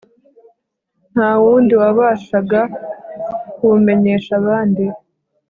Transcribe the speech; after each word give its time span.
nta 1.13 1.29
wundi 1.41 1.73
wabashaga 1.81 2.61
kubumenyeshabandi 3.55 4.85